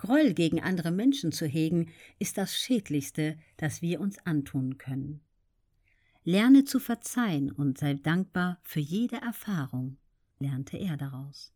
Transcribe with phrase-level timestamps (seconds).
[0.00, 5.20] Groll gegen andere Menschen zu hegen, ist das Schädlichste, das wir uns antun können.
[6.24, 9.98] Lerne zu verzeihen und sei dankbar für jede Erfahrung,
[10.38, 11.52] lernte er daraus.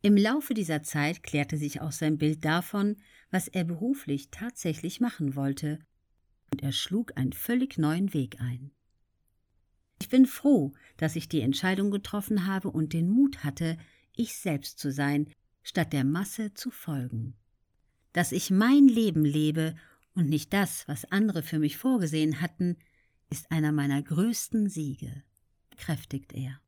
[0.00, 2.96] Im Laufe dieser Zeit klärte sich auch sein Bild davon,
[3.30, 5.80] was er beruflich tatsächlich machen wollte,
[6.50, 8.70] und er schlug einen völlig neuen Weg ein.
[10.00, 13.76] Ich bin froh, dass ich die Entscheidung getroffen habe und den Mut hatte,
[14.16, 15.28] ich selbst zu sein,
[15.68, 17.34] statt der Masse zu folgen.
[18.14, 19.76] Dass ich mein Leben lebe
[20.14, 22.78] und nicht das, was andere für mich vorgesehen hatten,
[23.28, 25.22] ist einer meiner größten Siege,
[25.76, 26.58] kräftigt er.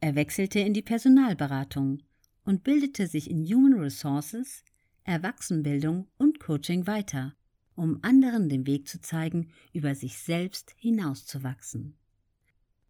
[0.00, 2.02] Er wechselte in die Personalberatung
[2.44, 4.64] und bildete sich in Human Resources,
[5.04, 7.36] Erwachsenenbildung und Coaching weiter,
[7.76, 11.96] um anderen den Weg zu zeigen, über sich selbst hinauszuwachsen.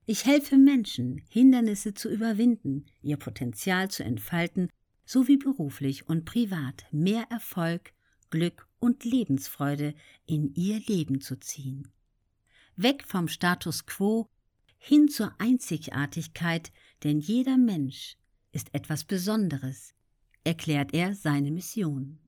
[0.06, 4.70] Ich helfe Menschen, Hindernisse zu überwinden, ihr Potenzial zu entfalten,
[5.04, 7.92] sowie beruflich und privat mehr Erfolg,
[8.30, 9.94] Glück und Lebensfreude
[10.26, 11.88] in ihr Leben zu ziehen.
[12.76, 14.28] Weg vom Status quo
[14.78, 16.72] hin zur Einzigartigkeit,
[17.04, 18.16] denn jeder Mensch
[18.50, 19.94] ist etwas Besonderes,
[20.44, 22.18] erklärt er seine Mission.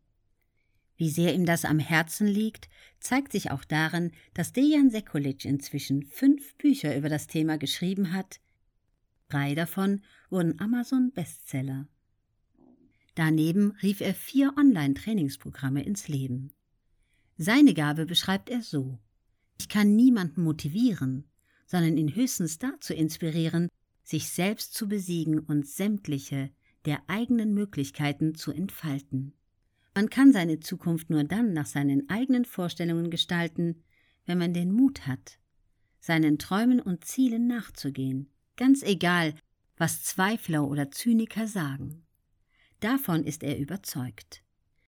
[0.96, 2.68] Wie sehr ihm das am Herzen liegt,
[3.00, 8.40] zeigt sich auch darin, dass Dejan Sekulic inzwischen fünf Bücher über das Thema geschrieben hat.
[9.28, 11.88] Drei davon wurden Amazon-Bestseller.
[13.14, 16.52] Daneben rief er vier Online-Trainingsprogramme ins Leben.
[17.36, 18.98] Seine Gabe beschreibt er so.
[19.58, 21.24] Ich kann niemanden motivieren,
[21.66, 23.68] sondern ihn höchstens dazu inspirieren,
[24.02, 26.50] sich selbst zu besiegen und sämtliche
[26.84, 29.32] der eigenen Möglichkeiten zu entfalten.
[29.94, 33.82] Man kann seine Zukunft nur dann nach seinen eigenen Vorstellungen gestalten,
[34.26, 35.38] wenn man den Mut hat,
[36.00, 39.34] seinen Träumen und Zielen nachzugehen, ganz egal,
[39.76, 42.04] was Zweifler oder Zyniker sagen.
[42.84, 44.43] Davon ist er überzeugt.